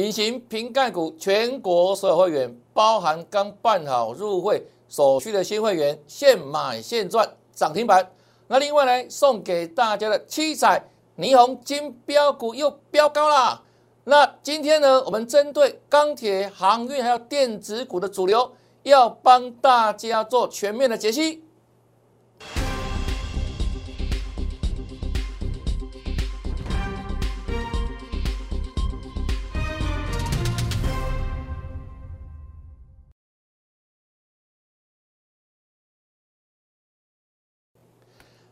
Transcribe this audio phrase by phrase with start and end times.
[0.00, 8.10] 隐形瓶盖股，全国所有会员，包含刚办好入会手续的新会员，现买现赚涨停板。
[8.46, 10.82] 那另外呢，送给大家的七彩
[11.18, 13.62] 霓虹金标股又飙高啦。
[14.04, 18.50] 那今天呢，我们针对钢铁、航运还有电子股的主流，
[18.84, 21.44] 要帮大家做全面的解析。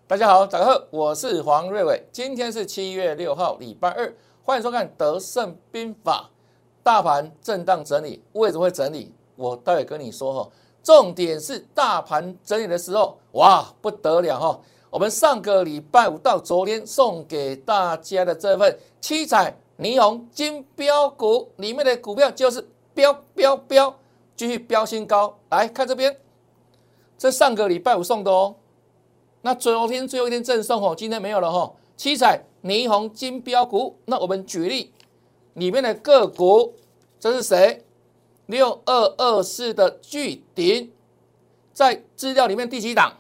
[0.08, 2.02] 大家好，大家好，我是黄瑞伟。
[2.10, 4.10] 今天是七月六号，礼拜二，
[4.42, 6.30] 欢迎收看《德胜兵法》。
[6.82, 9.12] 大盘震荡整理，为什么会整理？
[9.36, 10.50] 我待会跟你说哈。
[10.82, 14.58] 重点是大盘整理的时候，哇，不得了哈！
[14.88, 23.94] 我们上个礼拜五到昨天送给大家的这份七彩霓虹金标股里面的股票，就是标标标，
[24.34, 25.38] 继续标新高。
[25.50, 26.16] 来看这边，
[27.18, 28.54] 这上个礼拜五送的哦。
[29.48, 31.72] 那昨天最后一天赠送哦，今天没有了哈。
[31.96, 34.92] 七彩霓虹金标股，那我们举例
[35.54, 36.74] 里面的个股，
[37.18, 37.82] 这是谁？
[38.44, 40.92] 六二二四的巨鼎，
[41.72, 43.14] 在资料里面第几档？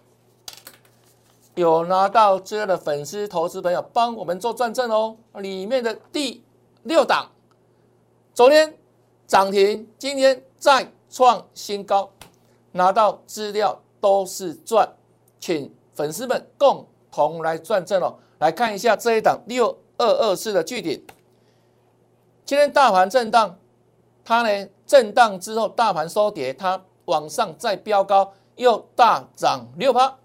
[1.54, 5.16] 有拿到资料的粉丝、投资朋友帮我们做转正哦。
[5.36, 6.44] 里面的第
[6.82, 7.30] 六档，
[8.34, 8.76] 昨天
[9.26, 12.10] 涨停，今天再创新高，
[12.72, 14.94] 拿到资料都是赚，
[15.40, 15.72] 请。
[15.98, 21.02] 粉丝们共同来转正哦，来看一下这一档六二二四的据点。
[22.44, 23.58] 今天大盘震荡，
[24.24, 30.16] 它呢震荡之后大盘收跌，它往上再飙高，又大涨六趴。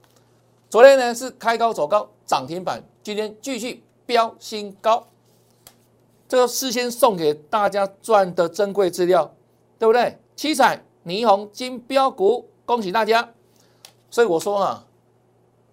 [0.69, 5.07] 昨天呢是开高走高涨停板，今天继续飙新高。
[6.27, 9.33] 这个事先送给大家赚的珍贵资料，
[9.79, 10.19] 对不对？
[10.35, 13.33] 七彩霓虹金标股，恭喜大家。
[14.11, 14.85] 所以我说啊。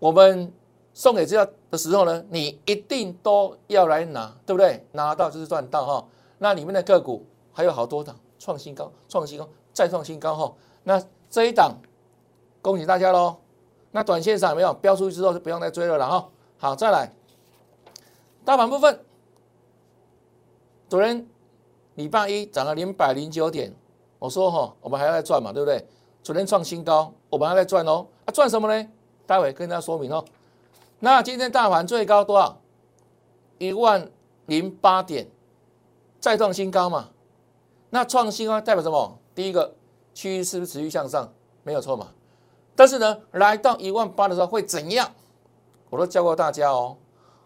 [0.00, 0.52] 我们
[0.92, 4.84] 送给资料的时候呢，你一定都要来拿，对不对？
[4.90, 6.04] 拿到就是赚到哈。
[6.38, 10.52] 那里面的个股还有好多档创新高、创新高、再创新高哈。
[10.82, 11.76] 那这一档
[12.60, 13.36] 恭喜大家喽。
[13.92, 16.28] 那短线上没有标出去之后就不用再追了了哈。
[16.56, 17.12] 好，再来
[18.44, 19.00] 大盘部分，
[20.88, 21.26] 昨天
[21.96, 23.74] 礼拜一涨了两百零九点，
[24.18, 25.86] 我说哈，我们还要再赚嘛，对不对？
[26.22, 28.06] 昨天创新高，我们还在赚哦。
[28.24, 28.88] 啊，赚什么呢？
[29.30, 30.24] 待会跟大家说明哦。
[30.98, 32.60] 那今天大盘最高多少？
[33.58, 34.10] 一万
[34.46, 35.28] 零八点，
[36.18, 37.10] 再创新高嘛？
[37.90, 39.16] 那创新高代表什么？
[39.32, 39.72] 第一个
[40.12, 41.32] 趋势是不是持续向上？
[41.62, 42.08] 没有错嘛。
[42.74, 45.08] 但是呢，来到一万八的时候会怎样？
[45.90, 46.96] 我都教过大家哦。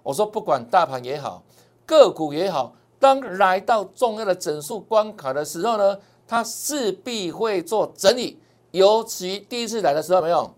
[0.02, 1.42] 我说不管大盘也好，
[1.84, 8.40] 个股也好，当来到重要的整数关卡的时候呢，它势必会做整理。
[8.70, 10.54] 尤其第一次来的时候，没有。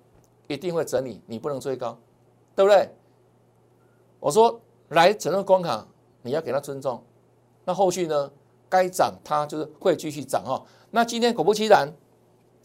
[0.49, 1.99] 一定会整理，你不能追高，
[2.55, 2.89] 对不对？
[4.21, 5.87] 我说来整个关卡，
[6.23, 7.03] 你要给他尊重。
[7.65, 8.31] 那后续呢？
[8.69, 10.67] 该涨它就是会继续涨哦。
[10.91, 11.89] 那今天果不其然，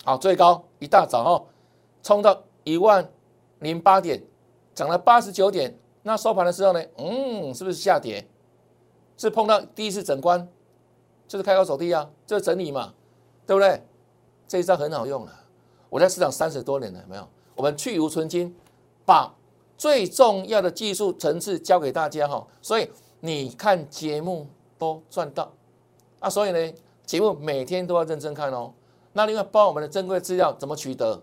[0.04, 1.46] 好，最高一大早哦，
[2.02, 3.08] 冲到一万
[3.60, 4.24] 零八点，
[4.74, 5.78] 涨了八十九点。
[6.02, 6.84] 那收盘的时候呢？
[6.98, 8.28] 嗯，是不是下跌？
[9.16, 10.48] 是碰到第一次整关，
[11.28, 12.96] 就是开高走低啊，就是整理嘛，
[13.46, 13.84] 对不对？
[14.48, 15.46] 这一招很好用啊，
[15.90, 17.30] 我在市场三十多年了，有没有？
[17.62, 18.56] 我们去无存金，
[19.06, 19.32] 把
[19.78, 22.90] 最重要的技术层次教给大家哈，所以
[23.20, 24.48] 你看节目
[24.80, 25.54] 都赚到
[26.20, 26.28] 啊！
[26.28, 26.74] 所以呢，
[27.06, 28.74] 节目每天都要认真看哦。
[29.14, 31.22] 那另外，包我们的珍贵资料怎么取得？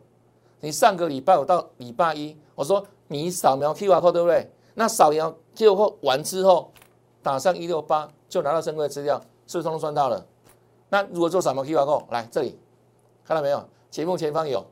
[0.60, 4.48] 你上个礼拜五到礼拜一，我说你扫描 Q R code 对不对？
[4.74, 6.70] 那扫描 Q R code 完之后，
[7.20, 10.24] 打上一六八就拿到珍贵资料，是不是通通赚到了？
[10.88, 12.56] 那如果做扫描 Q R code，来这里
[13.24, 13.68] 看到没有？
[13.90, 14.64] 节目前方有。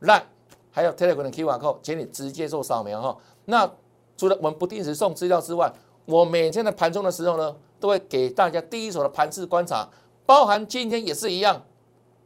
[0.00, 0.22] 来，
[0.70, 3.16] 还有 Telegram 的 QR code，请你直接做扫描哈。
[3.46, 3.70] 那
[4.16, 5.72] 除了我们不定时送资料之外，
[6.04, 9.88] 我每天的盘中的时候呢，都会给大家第一手的盘势观察，
[10.26, 11.62] 包含今天也是一样。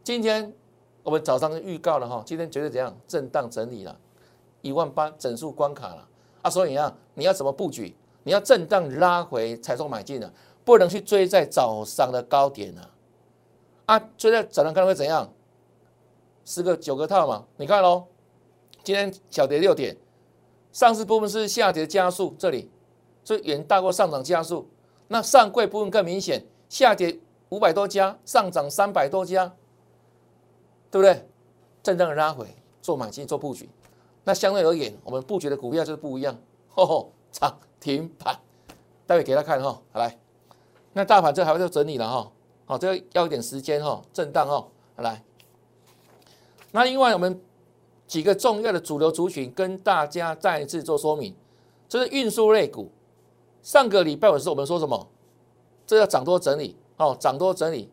[0.02, 0.52] 今天
[1.02, 3.96] 我们早上预告了哈，今天绝对怎样震荡整理了，
[4.60, 6.08] 一万八整数关卡了
[6.42, 6.50] 啊。
[6.50, 7.94] 所以啊，你要怎么布局？
[8.22, 10.32] 你要震荡拉回才做买进的，
[10.64, 12.90] 不能去追在早上的高点啊。
[13.86, 15.30] 啊，追在早上看会怎样？
[16.44, 18.04] 十个九个套嘛，你看喽，
[18.82, 19.96] 今天小跌六点，
[20.72, 22.70] 上市部分是下跌加速，这里
[23.24, 24.68] 所以远大过上涨加速。
[25.08, 27.18] 那上柜部分更明显，下跌
[27.48, 29.54] 五百多家，上涨三百多家，
[30.90, 31.28] 对不对？
[31.82, 32.46] 震荡拉回
[32.80, 33.68] 做买进做布局，
[34.24, 36.36] 那相对而言，我们布局的股票就是不一样。
[36.70, 38.38] 吼吼，涨停板，
[39.06, 40.18] 待会给他看哈，好来，
[40.92, 42.32] 那大盘这还会再整理了哈，
[42.64, 45.22] 好，这要一点时间哈，震荡哈，来。
[46.76, 47.40] 那另外我们
[48.04, 51.32] 几个重要的主流族群跟大家再一次做说明，
[51.88, 52.90] 这是运输类股。
[53.62, 55.06] 上个礼拜的时候我们说什么？
[55.86, 57.88] 这叫涨多整理哦，涨多整理。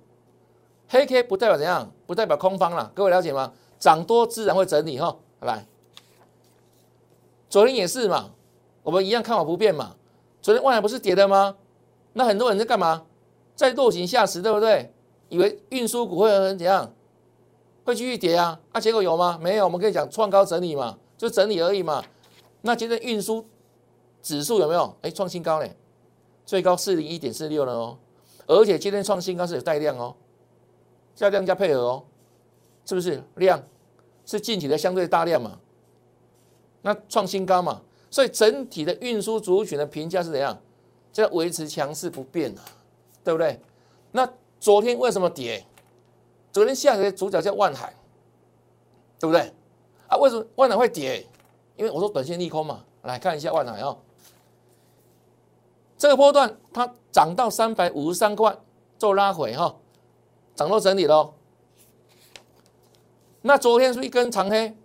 [0.89, 1.91] 黑 K 不代表怎样？
[2.07, 3.53] 不代表空方了，各位了解吗？
[3.77, 5.15] 涨多自然会整理哈。
[5.41, 5.67] 来，
[7.47, 8.31] 昨天也是嘛，
[8.81, 9.95] 我们一样看法不变嘛。
[10.41, 11.55] 昨天万海不是跌的吗？
[12.13, 13.05] 那很多人在干嘛？
[13.55, 14.91] 在落井下石，对不对？
[15.29, 16.91] 以为运输股会很怎样？
[17.83, 18.59] 会继续跌啊？
[18.71, 19.37] 啊，结果有吗？
[19.41, 19.65] 没有。
[19.65, 22.03] 我们可以讲创高整理嘛，就整理而已嘛。
[22.61, 23.45] 那今天运输
[24.21, 24.95] 指数有没有？
[25.01, 25.75] 哎，创新高嘞，
[26.45, 27.97] 最高四零一点四六了哦。
[28.47, 30.15] 而且今天创新高是有带量哦，
[31.15, 32.03] 加量加配合哦，
[32.85, 33.61] 是不是量
[34.25, 35.59] 是近期的相对大量嘛？
[36.81, 40.59] 那创新高嘛，所以整体的运输族群的评价是怎样？
[41.13, 42.61] 就要维持强势不变啊，
[43.23, 43.59] 对不对？
[44.11, 44.27] 那
[44.59, 45.65] 昨天为什么跌？
[46.51, 47.93] 昨天下跌的主角叫万海，
[49.19, 49.53] 对不对？
[50.07, 51.25] 啊，为什么万海会跌？
[51.75, 52.83] 因为我说短线利空嘛。
[53.03, 53.97] 来看一下万海啊，
[55.97, 58.55] 这个波段它涨到三百五十三块
[58.99, 59.75] 做拉回哈，
[60.53, 61.33] 涨到整理喽。
[63.41, 64.77] 那昨天是一根长黑，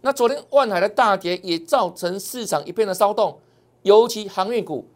[0.00, 3.38] 那昨天万海的大跌也造成市场一片的骚动，
[3.82, 4.88] 尤其航运股。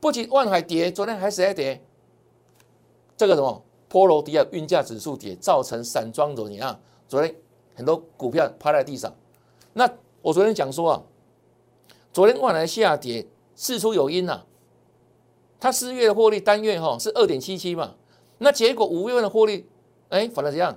[0.00, 1.84] 不仅万海跌，昨天还谁在跌？
[3.16, 3.63] 这个什么
[3.94, 6.80] 波罗的海运价指数跌，造成散装怎样？
[7.06, 7.32] 昨天
[7.76, 9.14] 很多股票趴在地上。
[9.74, 9.88] 那
[10.20, 11.02] 我昨天讲说啊，
[12.12, 13.24] 昨天万海下跌，
[13.54, 14.42] 事出有因呐。
[15.60, 17.94] 它四月的获利单月哈是二点七七嘛，
[18.38, 19.64] 那结果五月份的获利，
[20.08, 20.76] 哎，反而怎样？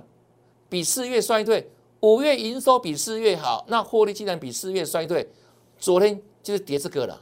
[0.68, 1.72] 比四月衰退。
[2.02, 5.28] 五月营收比四月好，那获利竟然比四月衰退。
[5.76, 7.20] 昨天就是跌这个了。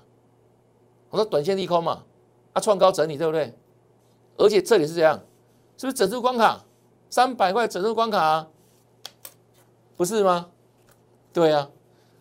[1.09, 2.05] 我说短线利空嘛，
[2.53, 3.55] 啊创高整理对不对？
[4.37, 5.19] 而且这里是这样，
[5.77, 6.65] 是不是整数关卡？
[7.11, 8.47] 三百块整数关卡，
[9.97, 10.49] 不是吗？
[11.33, 11.71] 对啊，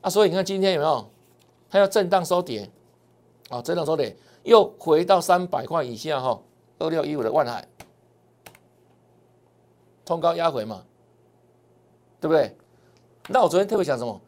[0.01, 1.09] 啊所以你看今天有没有？
[1.69, 2.69] 它要震荡收跌，
[3.49, 6.39] 啊震荡收跌，又回到三百块以下哈，
[6.79, 7.67] 二六一五的万海，
[10.05, 10.83] 冲高压回嘛，
[12.21, 12.55] 对不对？
[13.27, 14.21] 那我昨天特别讲什么？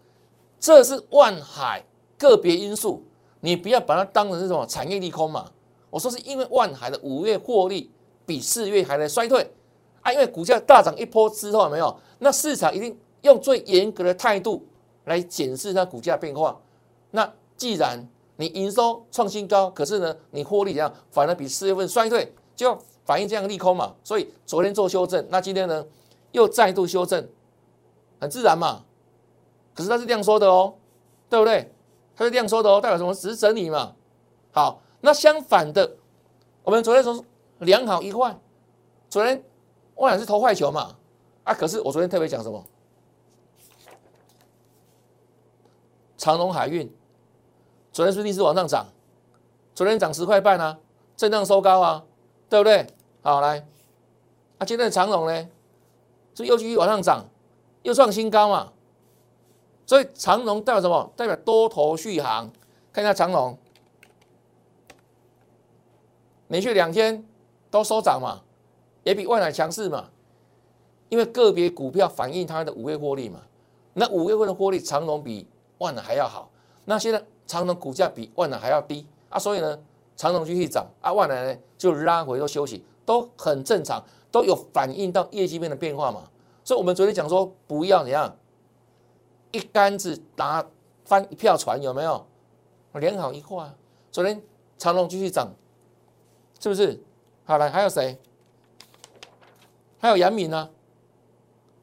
[0.59, 1.85] 这是万海
[2.17, 3.03] 个别因素。
[3.39, 5.51] 你不要把它当成是什么产业利空嘛？
[5.91, 7.91] 我说是因为万海的五月获利
[8.27, 9.51] 比四月还在衰退
[10.01, 14.63] 啊，因为股价大涨一波之后没有，那市场一定用最严格的态度
[15.05, 16.61] 来检视它股价变化。
[17.11, 23.95] 那既然你营收创新高，可是呢你获利怎样，反而比四月份衰退，就要反映这样利空嘛。
[24.03, 25.83] 所以昨天做修正，那今天呢
[26.33, 27.27] 又再度修正，
[28.19, 28.83] 很自然嘛。
[29.73, 30.73] 可是它是这样说的哦，
[31.29, 31.73] 对不对？
[32.15, 33.13] 它是这样说的哦，代表什么？
[33.13, 33.93] 只是整理嘛。
[34.51, 35.97] 好，那相反的，
[36.63, 37.23] 我们昨天说
[37.59, 38.37] 良好一坏，
[39.09, 39.43] 昨天
[39.95, 40.95] 我俩是投坏球嘛。
[41.43, 42.63] 啊，可是我昨天特别讲什么？
[46.17, 46.93] 长隆海运，
[47.93, 48.87] 昨天是逆势往上涨，
[49.73, 50.77] 昨天涨十块半啊，
[51.15, 52.03] 震荡收高啊，
[52.49, 52.85] 对不对？
[53.21, 53.59] 好，来，
[54.57, 55.49] 啊，今天的长隆呢，
[56.35, 57.25] 是又继续往上涨，
[57.83, 58.73] 又创新高嘛。
[59.85, 61.13] 所以长龙代表什么？
[61.15, 62.51] 代表多头续航。
[62.91, 63.57] 看一下长龙，
[66.47, 67.23] 连续两天
[67.69, 68.41] 都收涨嘛，
[69.03, 70.09] 也比万海强势嘛。
[71.09, 73.39] 因为个别股票反映它的五月获利嘛。
[73.93, 75.47] 那五月份的获利，长龙比
[75.77, 76.49] 万能还要好。
[76.85, 79.79] 那现在长龙股价比万能还要低啊，所以呢，
[80.15, 86.23] 长龙继续涨啊，万能呢就拉回又休息，都很正常，都有反映到业绩面的变化嘛。
[86.63, 88.35] 所以我们昨天讲说，不要怎样。
[89.53, 90.65] 一竿子打
[91.05, 92.25] 翻一票船，有没有？
[92.93, 93.71] 连好一块。
[94.11, 94.41] 昨天
[94.77, 95.49] 长隆继续涨，
[96.59, 97.01] 是不是？
[97.47, 98.19] 好了，还有谁？
[99.99, 100.69] 还有杨敏呢？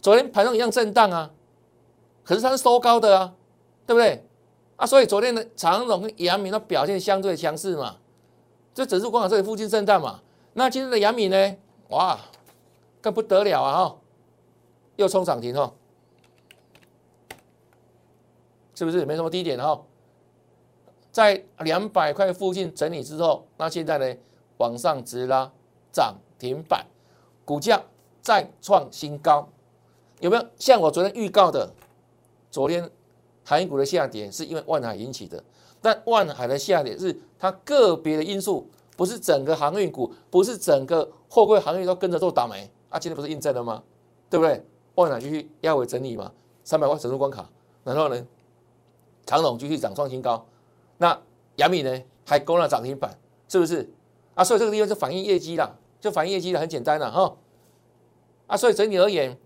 [0.02, 1.30] 昨天盘中一样震荡啊，
[2.23, 3.35] 可是它是收高的啊，
[3.87, 4.23] 对不对？
[4.76, 7.97] 啊，所以昨天的长荣跟杨敏的表现相对强势嘛，
[8.75, 10.21] 这指数光在这里附近震荡嘛。
[10.52, 11.56] 那今天的杨敏呢？
[11.88, 12.18] 哇，
[13.00, 13.88] 更不得了啊！
[13.88, 13.97] 哈，
[14.97, 15.73] 又冲涨停哦。
[18.75, 19.80] 是不是没什么低点哈？
[21.11, 24.14] 在两百块附近整理之后，那现在呢
[24.58, 25.50] 往上直拉
[25.92, 26.87] 涨停板，
[27.44, 27.82] 股价
[28.20, 29.49] 再创新高，
[30.20, 30.46] 有没有？
[30.58, 31.73] 像我昨天预告的，
[32.50, 32.90] 昨天
[33.44, 35.42] 航运股的下跌是因为万海引起的，
[35.80, 42.99] 但万海的下跌是它个别的因素，不是整个航运股，不是整个货柜航运都跟着做倒霉啊！
[42.99, 43.82] 今天不是印证了吗？
[44.30, 44.64] 对不对？
[44.94, 46.32] 万海继续压尾整理嘛，
[46.62, 47.49] 三百块整数关卡，
[47.82, 48.26] 然后呢？
[49.26, 50.46] 长隆继续涨创新高，
[50.99, 51.18] 那
[51.56, 53.18] 杨米呢还攻了涨停板，
[53.49, 53.90] 是不是？
[54.35, 57.37] 啊，所以这个地方就反映业绩了，就反映业绩的，很简单了哈。
[58.47, 59.37] 啊，所以整体而言，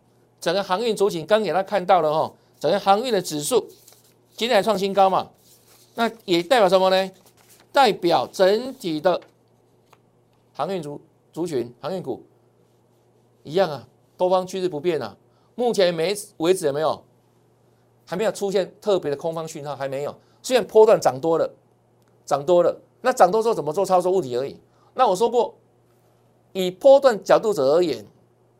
[0.41, 3.69] 整个航运主体刚给他看到了哈，整个航运的指数
[4.35, 5.31] 今天还创新高嘛，
[5.95, 7.11] 那也代表什么呢？
[7.71, 9.21] 代表整体的
[10.55, 11.01] 航运族
[11.33, 12.25] 族群、航运股
[13.45, 15.17] 一样啊，多方趋势不变啊。
[15.55, 17.05] 目前没为止有没有？
[18.07, 20.17] 还没有出现特别的空方讯号，还没有。
[20.43, 21.53] 虽然波段涨多了，
[22.25, 24.59] 涨多了，那涨多之后怎么做操作物体而已。
[24.99, 25.55] 那我说过，
[26.53, 28.05] 以波段角度者而言，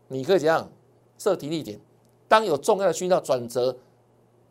[0.07, 0.71] 你可以怎样
[1.19, 1.81] 设停利点？
[2.29, 3.77] 当有重要的讯号转折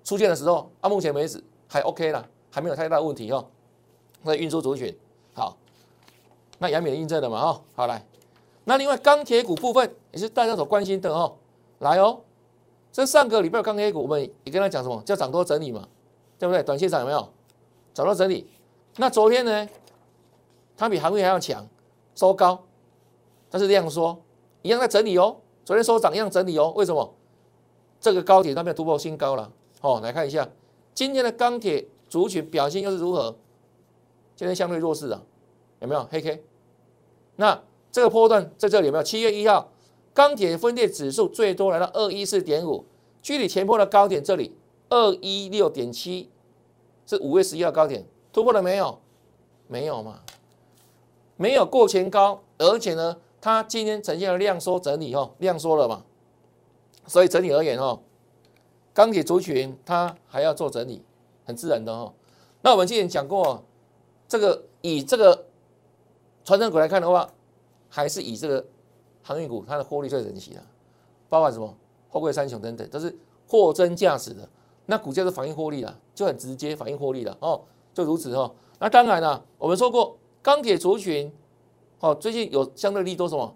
[0.03, 3.47] 出现的时候，啊，目前为止还 OK 了，还没有太大问题哦。
[4.23, 4.93] 那运输族群
[5.33, 5.55] 好，
[6.59, 8.05] 那杨敏印证的嘛哦，好来，
[8.65, 11.37] 那另外钢铁股部分也是大家所关心的哦，
[11.79, 12.19] 来哦。
[12.91, 15.87] 这上个礼拜钢铁股，我们也跟他讲什么叫涨多整理嘛，
[16.37, 16.61] 对不对？
[16.63, 17.29] 短线上有没有
[17.93, 18.45] 涨多整理？
[18.97, 19.69] 那昨天呢，
[20.75, 21.65] 它比航运还要强，
[22.17, 22.65] 收高，
[23.47, 24.23] 但是量缩，
[24.63, 25.37] 一样在整理哦。
[25.63, 26.73] 昨天收涨一样整理哦。
[26.75, 27.13] 为什么？
[28.01, 29.99] 这个高铁它没有突破新高了哦。
[30.01, 30.49] 来看一下
[30.95, 33.37] 今天的钢铁族群表现又是如何？
[34.35, 35.21] 今天相对弱势啊，
[35.79, 36.43] 有没有黑 K？
[37.35, 39.03] 那这个波段在这里有没有？
[39.03, 39.71] 七月一号。
[40.15, 42.83] 钢铁分裂指数最多来到二一四点五，
[43.21, 44.57] 距离前波的高点这里
[44.89, 46.31] 二一六点七，
[47.05, 48.99] 是五月十一号高点突破了没有？
[49.67, 50.21] 没有嘛？
[51.37, 56.03] 没有过前高，而且呢，它今天呈现了量缩整理哦，量缩了嘛？
[57.07, 58.01] 所以整体而言哦，
[58.93, 61.01] 钢铁族群它还要做整理，
[61.45, 62.13] 很自然的哦。
[62.61, 63.63] 那我们之前讲过，
[64.27, 65.45] 这个以这个
[66.43, 67.29] 传承股来看的话，
[67.87, 68.65] 还是以这个。
[69.23, 70.63] 航运股它的获利最神奇的，
[71.27, 71.75] 包括什么
[72.09, 73.13] 货柜三雄等等，都是
[73.45, 74.47] 货真价实的。
[74.85, 77.59] 那股价是反映获利了，就很直接反映获利了哦，
[77.93, 78.55] 就如此哦。
[78.79, 81.31] 那当然了，我们说过钢铁族群，
[81.99, 83.55] 哦，最近有相对利多什么？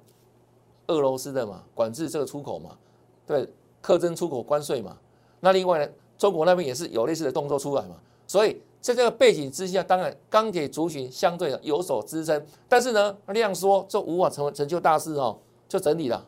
[0.87, 2.77] 俄罗斯的嘛，管制这个出口嘛，
[3.25, 3.47] 对，
[3.81, 4.97] 课征出口关税嘛。
[5.39, 7.95] 那另外呢，中国那边也是有类似的动作出来嘛。
[8.27, 15.37] 所以在这个背景之下，当然钢铁族群相对的有所支撑，但是呢，量缩就无法成成就大事哦。
[15.69, 16.27] 就整理了，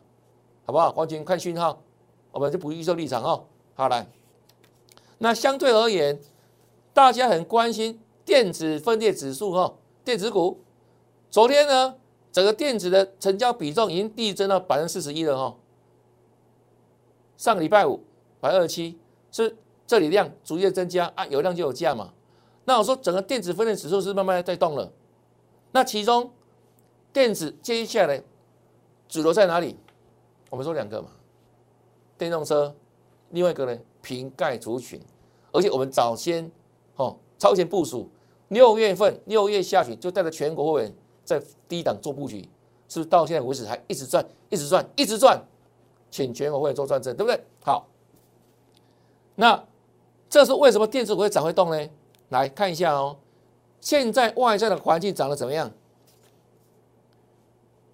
[0.64, 0.90] 好不好？
[0.92, 1.78] 完全看讯号，
[2.32, 3.44] 我们就不预设立场哦。
[3.74, 4.06] 好来，
[5.18, 6.18] 那相对而言，
[6.94, 10.60] 大家很关心电子分裂指数哈，电子股。
[11.30, 11.96] 昨天呢，
[12.30, 15.56] 整个电子的成交比重已经递增到百分之四十一了哈。
[17.36, 18.04] 上个礼拜五
[18.40, 18.98] 百二十七，
[19.32, 19.56] 是
[19.86, 22.12] 这里量逐渐增加啊，有量就有价嘛。
[22.66, 24.92] 那我说整个电子分类指数是慢慢在动了，
[25.72, 26.30] 那其中
[27.12, 28.22] 电子接下来。
[29.06, 29.76] 主流在哪里？
[30.50, 31.08] 我们说两个嘛，
[32.16, 32.74] 电动车，
[33.30, 35.00] 另外一个呢，瓶盖族群，
[35.52, 36.50] 而且我们早先
[36.96, 38.08] 哦超前部署，
[38.48, 42.42] 六月份六月下旬就带着全国会员在低档做布局，
[42.88, 45.42] 是不是到现在为止还一直赚，一直赚，一直赚，
[46.10, 47.44] 请全国会员做转正，对不对？
[47.62, 47.88] 好，
[49.34, 49.64] 那
[50.28, 51.88] 这是为什么电子股会涨会动呢？
[52.28, 53.16] 来看一下哦，
[53.80, 55.70] 现在外在的环境涨得怎么样？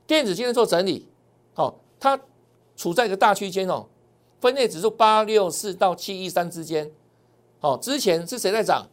[0.06, 1.08] 电子今天做整理。
[1.56, 2.18] 哦，它
[2.76, 3.86] 处在一个大区间哦，
[4.40, 6.90] 分类指数八六四到七一三之间。
[7.60, 8.88] 哦，之前是谁在涨？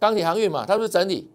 [0.00, 1.30] 钢铁航运嘛，它不是整理。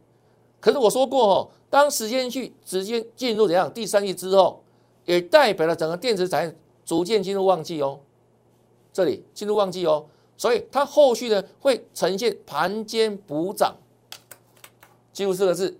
[0.60, 4.63] 可是我说过哦，当时间去直接进入怎样第三季之后，
[5.05, 8.00] 也代表了整个电子产业逐渐进入旺季哦。
[8.91, 13.75] 这里进入旺季哦，所以它后续呢会呈现盘间补涨。
[15.13, 15.77] 记住四个字：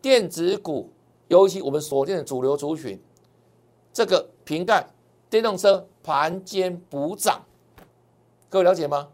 [0.00, 0.90] 电子股，
[1.28, 2.98] 尤其我们锁定的主流族群。
[3.92, 4.88] 这个瓶盖
[5.28, 7.44] 电动车盘间补涨，
[8.48, 9.08] 各位了解吗？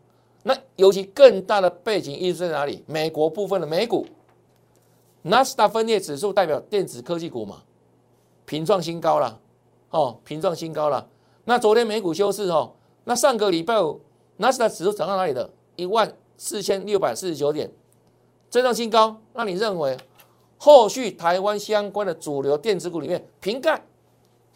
[0.48, 2.82] 那尤其更大的背景因素在哪里？
[2.86, 4.06] 美国部分的美股
[5.20, 7.62] 纳斯达分裂指数代表电子科技股嘛，
[8.46, 9.38] 平创新高了，
[9.90, 11.06] 哦，平创新高了。
[11.44, 12.72] 那昨天美股休市哦，
[13.04, 14.00] 那上个礼拜五
[14.38, 15.50] 纳斯达指数涨到哪里的？
[15.76, 17.70] 一万四千六百四十九点，
[18.48, 19.20] 震荡新高。
[19.34, 19.98] 那你认为
[20.56, 23.82] 后续台湾相关的主流电子股里面瓶盖？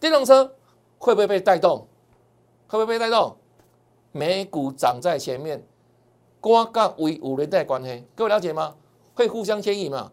[0.00, 0.54] 电动车
[0.96, 1.86] 会不会被带动？
[2.66, 3.36] 会不会被带动？
[4.10, 5.62] 美股涨在前面，
[6.42, 8.74] 瓜杠为五连带关系，各位了解吗？
[9.14, 10.10] 会互相牵引嘛？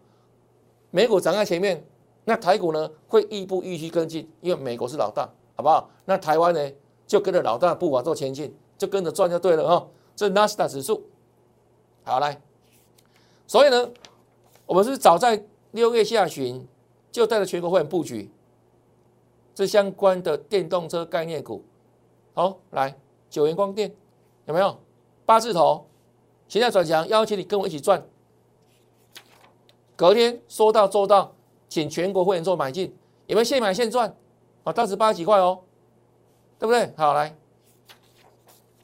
[0.92, 1.84] 美股涨在前面，
[2.24, 5.90] 那台股呢会亦步亦趋跟进，因为美国是老大，好不好？
[6.04, 6.72] 那台湾呢
[7.04, 9.88] 就跟着老大步伐做前进，就跟着转就对了哈。
[10.14, 11.02] 这是纳斯达指数，
[12.04, 12.40] 好来，
[13.48, 13.90] 所以呢，
[14.66, 16.64] 我们是早在六月下旬
[17.10, 18.30] 就带着全国会员布局。
[19.52, 21.64] 这相关的电动车概念股，
[22.34, 22.96] 好来
[23.28, 23.92] 九元光电
[24.46, 24.78] 有没有
[25.26, 25.86] 八字头？
[26.50, 28.04] 现在转强，邀请你跟我一起赚。
[29.94, 31.32] 隔天说到做到，
[31.68, 32.92] 请全国会员做买进，
[33.26, 34.12] 有没有现买现赚？
[34.64, 35.60] 啊，当时八十几块哦，
[36.58, 36.92] 对不对？
[36.96, 37.28] 好，来，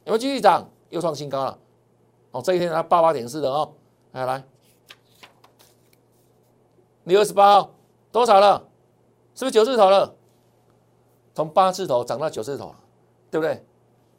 [0.04, 0.70] 有没有继续涨？
[0.90, 1.58] 又创新高了。
[2.30, 3.72] 哦，这一天它八八点四的哦，
[4.12, 4.44] 来来，
[7.02, 7.74] 六月二十八号
[8.12, 8.64] 多少了？
[9.34, 10.14] 是不是九字头了？
[11.34, 12.76] 从八字头涨到九字头了，
[13.28, 13.64] 对不对？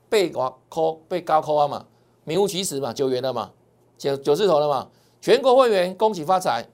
[0.09, 1.85] 被高扣被高扣啊嘛，
[2.27, 3.53] 名副其实嘛，九元了嘛，
[3.97, 4.91] 九九字头了嘛。
[5.21, 6.67] 全国会员恭喜发财，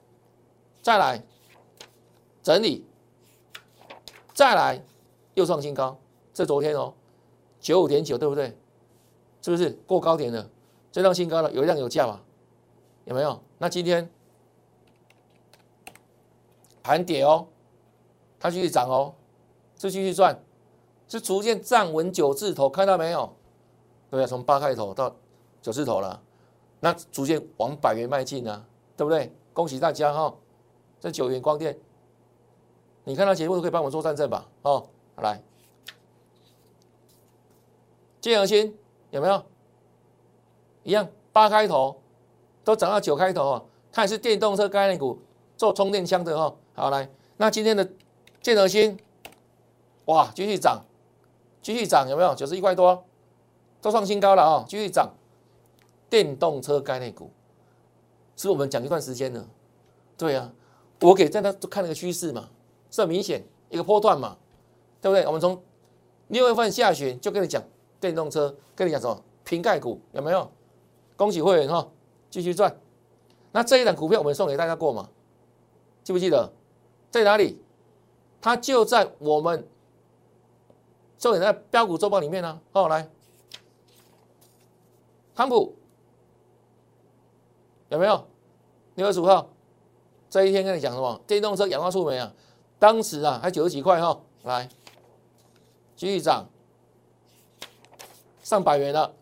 [0.82, 1.24] 再来
[2.42, 2.84] 整理，
[4.34, 4.84] 再来
[5.34, 5.96] 又创新高。
[6.32, 6.92] 这昨天哦，
[7.60, 8.58] 九五点九，对不对？
[9.42, 10.50] 是不是过高点了？
[10.90, 12.20] 这创新高了，有量有价嘛？
[13.04, 13.40] 有没有？
[13.58, 14.10] 那今天
[16.82, 17.46] 盘跌哦。
[18.40, 19.14] 它继续涨哦，
[19.78, 20.42] 是继续赚，
[21.06, 23.32] 是逐渐站稳九字头，看到没有？
[24.10, 25.14] 对啊，从八开头到
[25.64, 26.20] 九字头了，
[26.80, 28.66] 那逐渐往百元迈进呢，
[28.98, 29.34] 对不对？
[29.54, 30.34] 恭喜大家哈！
[31.00, 31.78] 这九元光电，
[33.04, 34.46] 你看到节目都可以帮我做战证吧？
[34.60, 35.42] 哦，来，
[38.20, 38.76] 建和新
[39.08, 39.42] 有没有？
[40.82, 42.02] 一样，八开头
[42.62, 45.18] 都涨到九开头啊，它也是电动车概念股，
[45.56, 46.54] 做充电枪的哈。
[46.74, 47.90] 好来，那今天的。
[48.42, 48.98] 建德新，
[50.04, 50.84] 哇，继续涨，
[51.62, 52.34] 继续涨，有没有？
[52.34, 53.02] 九十一块多，
[53.80, 54.64] 都创新高了啊！
[54.68, 55.14] 继续涨，
[56.14, 57.28] 电动车概念股，
[58.36, 59.44] 是我们讲一段时间了。
[60.16, 60.52] 对啊，
[61.00, 62.48] 我给大家看那个趋势嘛，
[62.88, 64.36] 是很明显一个波段嘛，
[65.00, 65.26] 对不对？
[65.26, 65.60] 我们从
[66.28, 67.60] 六月份下旬就跟你讲
[67.98, 70.48] 电动车，跟你讲什么瓶盖股有没有？
[71.16, 71.90] 恭喜会员哈，
[72.30, 72.78] 继续赚。
[73.50, 75.10] 那这一档股票我们送给大家过吗？
[76.04, 76.52] 记不记得
[77.10, 77.60] 在哪里？
[78.40, 79.66] 它就在我们
[81.18, 82.60] 重点在标股周报里面呢。
[82.70, 83.08] 哦，来，
[85.34, 85.74] 汤普
[87.88, 88.26] 有没有？
[88.94, 89.48] 六月十五号
[90.30, 91.20] 这一天跟你讲什么？
[91.26, 92.32] 电动车氧化触媒啊，
[92.78, 94.68] 当时啊还九十几块哈，来
[95.96, 96.46] 继续涨，
[98.42, 99.14] 上百元了，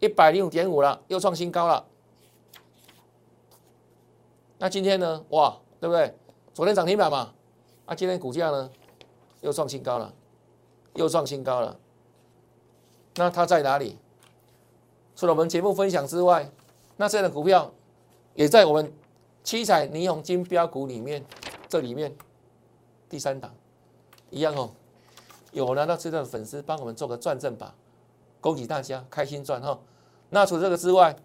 [0.00, 1.86] 一百零五点五了，又创新高了。
[4.58, 5.24] 那今天呢？
[5.30, 6.16] 哇，对不对？
[6.52, 7.32] 昨天涨停板嘛。
[7.86, 8.70] 啊，今天股价呢
[9.42, 10.14] 又创新高了，
[10.94, 11.78] 又创新高了。
[13.16, 13.98] 那它在哪里？
[15.14, 16.50] 除了我们节目分享之外，
[16.96, 17.72] 那这样的股票
[18.34, 18.92] 也在我们
[19.42, 21.24] 七彩霓虹金标股里面，
[21.68, 22.14] 这里面
[23.08, 23.54] 第三档
[24.30, 24.70] 一样哦。
[25.52, 27.74] 有拿到这段的粉丝帮我们做个转正吧，
[28.40, 29.78] 恭喜大家开心赚哈。
[30.30, 31.16] 那除了这个之外，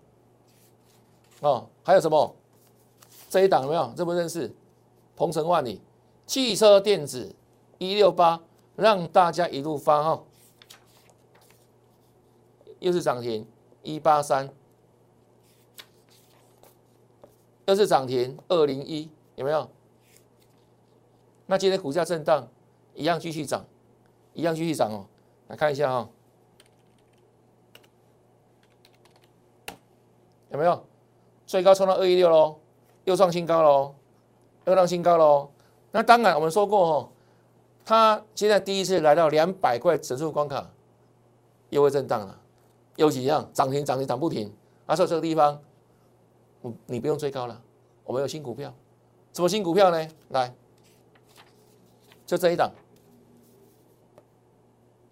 [1.42, 2.36] 哦，还有什么？
[3.28, 3.92] 这一档有没有？
[3.98, 4.54] 认不认识？
[5.16, 5.82] 鹏程万里。
[6.28, 7.36] 汽车电子
[7.80, 8.40] 一六八，
[8.76, 10.24] 让大家一路发哈，
[12.78, 13.48] 又是涨停
[13.82, 14.48] 一八三，
[17.70, 19.70] 又是涨停二零一，有没有？
[21.46, 22.48] 那今天股价震荡，
[22.96, 23.64] 一样继续涨，
[24.34, 25.06] 一样继续涨哦。
[25.50, 26.10] 来看一下哈，
[30.50, 30.84] 有没有？
[31.46, 32.58] 最高冲到二一六喽，
[33.04, 33.94] 又创新高喽，
[34.66, 35.52] 又创新高喽。
[35.92, 37.10] 那当然，我们说过哦，
[37.86, 40.72] 它现在第一次来到两百块指数关卡，
[41.70, 42.40] 又会震荡了，
[42.96, 44.52] 又一样涨停涨停涨不停。
[44.88, 45.62] 啊，所以这个地方，
[46.62, 47.62] 你你不用追高了，
[48.04, 48.74] 我们有新股票，
[49.34, 50.08] 什么新股票呢？
[50.30, 50.54] 来，
[52.26, 52.72] 就这一档，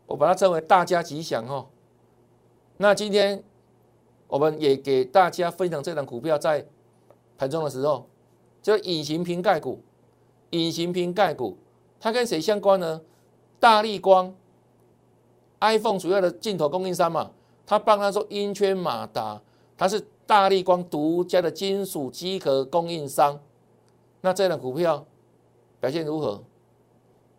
[0.05, 1.67] 我把它称为大家吉祥哦。
[2.77, 3.43] 那今天
[4.27, 6.65] 我们也给大家分享这档股票在
[7.38, 8.07] 盘中的时候，
[8.62, 9.81] 就隐形瓶盖股。
[10.51, 11.57] 隐形瓶盖股，
[11.99, 13.01] 它跟谁相关呢？
[13.60, 14.33] 大力光
[15.60, 17.31] ，iPhone 主要的镜头供应商嘛，
[17.65, 19.41] 它帮他做音圈马达，
[19.75, 23.39] 它是大力光独家的金属机壳供应商。
[24.21, 25.05] 那这档股票
[25.79, 26.43] 表现如何？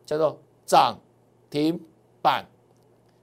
[0.06, 0.98] 叫做涨
[1.50, 1.78] 停
[2.22, 2.46] 板，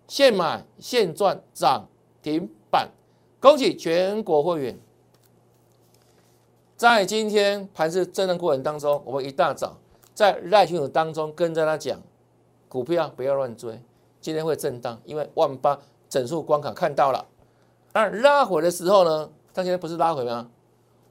[0.08, 1.88] 现买现赚涨
[2.22, 2.92] 停板，
[3.40, 4.78] 恭喜全国会员！
[6.78, 9.78] 在今天盘市震荡过程当中，我们一大早
[10.14, 12.00] 在赖群组当中跟着他讲，
[12.70, 13.82] 股票不要乱追，
[14.22, 17.26] 今天会震荡，因为万八整数关卡看到了。
[17.94, 19.32] 那拉回的时候呢？
[19.56, 20.50] 它现在不是拉回吗？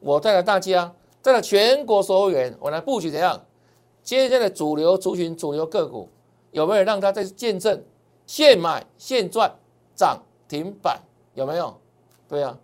[0.01, 3.41] 我带着大家，带着全国所有员，我来布局怎样？
[4.03, 6.11] 接下来的主流族群、主流个股
[6.51, 7.83] 有没有让它再见证
[8.27, 9.51] 现买现赚
[9.97, 11.01] 涨停板？
[11.33, 11.75] 有没有？
[12.29, 12.57] 对呀，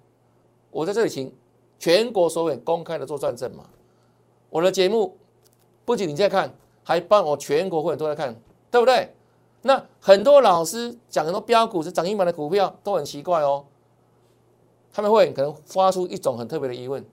[0.71, 1.35] 我在这里请。
[1.79, 3.64] 全国所有公开的做转正嘛？
[4.51, 5.16] 我的节目
[5.87, 6.53] 不仅你在看，
[6.85, 8.37] 还帮我全国会员都在看，
[8.71, 9.14] 对不对？
[9.62, 13.64] 那很多老师讲很多标股是涨停板的股票都很奇怪哦，
[14.92, 17.05] 他们会可能发出一种很特别的疑问：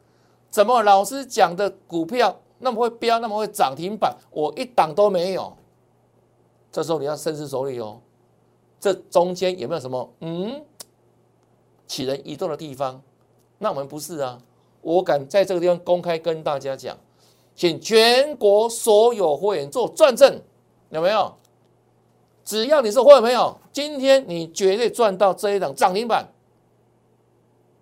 [0.50, 5.56] 怎么老师讲的股票那么会飙，那么会涨停板，我一档都没有。
[6.72, 8.00] 这时候你要深思熟虑哦，
[8.80, 10.64] 这中间有没有什么嗯
[11.88, 13.02] 起人移动的地方？
[13.60, 14.40] 那我们不是啊，
[14.82, 16.98] 我敢在这个地方公开跟大家讲，
[17.56, 20.42] 请全国所有会员做转正，
[20.90, 21.34] 有没有？
[22.44, 26.28] 只要你是会员朋友，今天你绝对赚到这一档涨停板，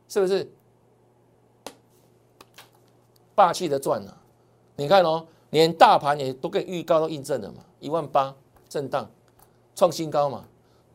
[0.07, 0.49] 是不是？
[3.33, 4.17] 霸气的赚了，
[4.77, 8.33] 你看哦，连大盘也都跟预告都印证了嘛，一万八
[8.69, 9.11] 震荡
[9.75, 10.45] 创新高嘛，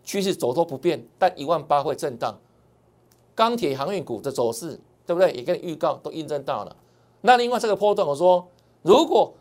[0.03, 2.39] 趋势走都不变，但一万八会震荡。
[3.35, 5.31] 钢铁航运股的走势，对不对？
[5.33, 6.75] 也跟预告都印证到了。
[7.21, 8.49] 那另外这个波段，我说，
[8.81, 9.35] 如果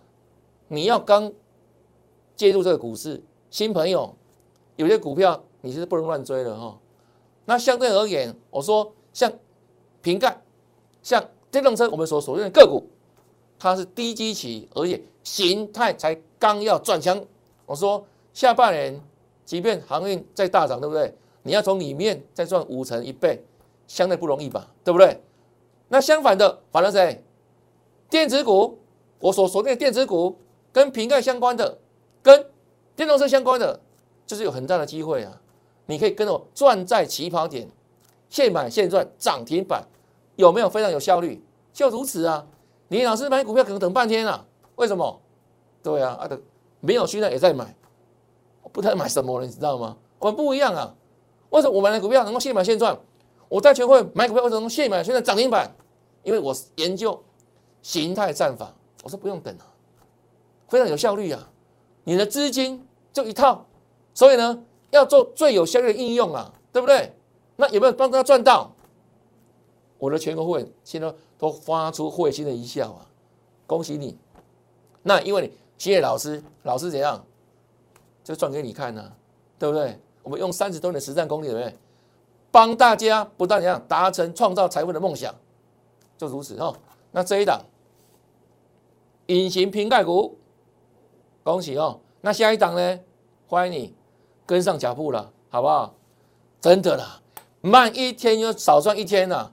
[0.68, 1.32] 你要刚
[2.36, 4.14] 介入这个股市，新朋友，
[4.76, 6.78] 有些股票你是不能乱追的哈。
[7.46, 9.32] 那相对而言，我说像
[10.02, 10.42] 瓶盖，
[11.02, 11.24] 像。
[11.52, 12.88] 电动车，我们所所用的个股，
[13.58, 17.20] 它是低基期，而且形态才刚要转强。
[17.66, 19.02] 我说下半年，
[19.46, 21.12] 即便航运再大涨，对不对？
[21.42, 23.44] 你要从里面再赚五成一倍，
[23.88, 24.72] 相对不容易吧？
[24.84, 25.20] 对不对？
[25.88, 27.24] 那相反的，反而谁？
[28.08, 28.78] 电子股，
[29.20, 30.38] 我所锁定的电子股，
[30.72, 31.80] 跟瓶盖相关的，
[32.22, 32.46] 跟
[32.96, 33.80] 电动车相关的，
[34.28, 35.42] 就是有很大的机会啊！
[35.88, 37.68] 你可以跟我赚在起跑点，
[38.30, 39.84] 现买现赚，涨停板。
[40.36, 41.44] 有没有非常有效率？
[41.74, 42.48] 就如此啊！
[42.88, 44.46] 你老师买股票可能等半天啊？
[44.76, 45.22] 为什么？
[45.84, 46.40] 对啊，啊的
[46.80, 47.76] 没有现在也在买，
[48.72, 49.98] 不太买什么了，你知道吗？
[50.18, 50.96] 我们不一样啊！
[51.50, 52.98] 为什么我买的股票能够现买现赚？
[53.50, 55.74] 我在全会买股票为什么现买现在涨停板？
[56.24, 57.22] 因为我研究
[57.82, 59.66] 形态战法，我说不用等啊，
[60.68, 61.50] 非常有效率啊！
[62.04, 63.66] 你的资金就一套，
[64.14, 67.14] 所以呢，要做最有效率的应用啊，对不对？
[67.60, 68.72] 那有没有帮他赚到？
[69.98, 73.06] 我的全国会员现在都发出会心的一笑啊！
[73.68, 74.18] 恭喜你！
[75.04, 77.22] 那因为你谢谢老师，老师怎样
[78.24, 79.12] 就赚给你看呢？
[79.60, 80.00] 对不对？
[80.24, 81.78] 我们用三十多年的实战功力，对不对？
[82.50, 85.36] 帮大家不断怎样达成创造财富的梦想，
[86.18, 86.74] 就如此哦。
[87.12, 87.62] 那这一档
[89.26, 90.38] 隐形瓶盖股，
[91.44, 92.00] 恭喜哦！
[92.22, 93.00] 那下一档呢？
[93.48, 93.94] 欢迎你
[94.46, 95.94] 跟上脚步了，好不好？
[96.62, 97.22] 真的啦，
[97.62, 99.52] 慢一天就少赚一天了。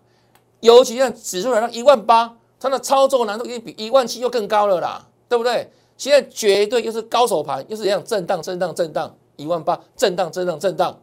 [0.60, 5.70] 尤其像指数来到一万八，它的操作难度已经比一万七又更高了啦，对不对？
[5.96, 10.98] 现在绝对又是高手盘，又是一样震荡、震荡、震荡，一万八震荡、震荡、震荡。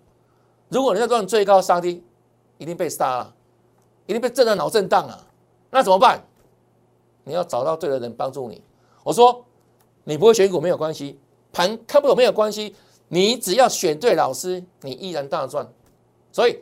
[0.69, 2.03] 如果你要赚最高杀低，
[2.57, 3.33] 一定被杀了，
[4.07, 5.25] 一定被震到脑震荡啊！
[5.69, 6.23] 那怎么办？
[7.23, 8.61] 你要找到对的人帮助你。
[9.03, 9.45] 我说，
[10.03, 11.19] 你不会选股没有关系，
[11.51, 12.75] 盘看不懂没有关系，
[13.07, 15.71] 你只要选对老师，你依然大赚。
[16.31, 16.59] 所以。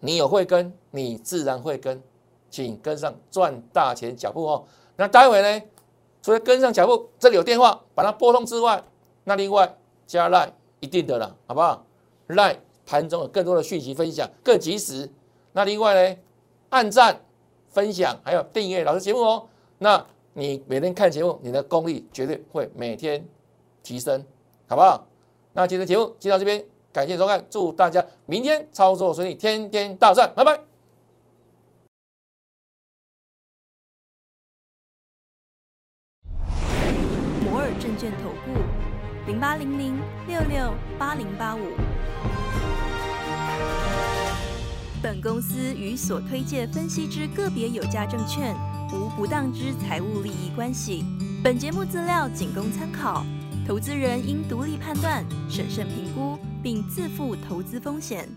[0.00, 2.02] 你有会跟，你自然会跟，
[2.50, 4.64] 请跟上赚大钱脚步哦。
[4.96, 5.66] 那待会呢，
[6.22, 8.82] 除了跟上脚步，这里有电话把它拨通之外，
[9.24, 11.84] 那另外加赖一定的了，好不好？
[12.28, 15.10] 赖盘中有更多的讯息分享，更及时。
[15.52, 16.16] 那另外呢，
[16.70, 17.20] 按赞、
[17.68, 19.48] 分享还有订阅老师节目哦。
[19.78, 20.04] 那
[20.34, 23.26] 你每天看节目，你的功力绝对会每天
[23.82, 24.24] 提升，
[24.68, 25.06] 好不好？
[25.52, 26.64] 那今天节目就到这边。
[26.96, 30.58] 感谢收看，祝大家明天操作顺利，天天大赚，拜拜。
[37.44, 38.62] 摩尔证券投顾
[39.26, 41.60] 零八零零六六八零八五。
[45.02, 48.56] 本公司与所推介分析之个别有价证券
[48.90, 51.04] 无不当之财务利益关系。
[51.44, 53.22] 本节目资料仅供参考，
[53.68, 56.38] 投资人应独立判断、审慎评估。
[56.66, 58.28] 并自负投资风险。